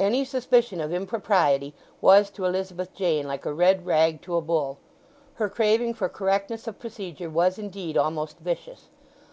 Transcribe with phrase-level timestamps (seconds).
[0.00, 4.78] Any suspicion of impropriety was to Elizabeth Jane like a red rag to a bull.
[5.34, 8.88] Her craving for correctness of procedure was, indeed, almost vicious.